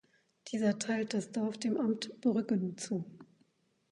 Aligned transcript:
Dieser 0.47 0.79
teilte 0.79 1.17
das 1.17 1.31
Dorf 1.31 1.59
dem 1.59 1.77
Amt 1.79 2.21
Brüggen 2.21 2.75
zu. 2.75 3.05